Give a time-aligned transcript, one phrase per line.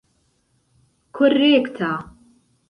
[1.15, 1.91] korekta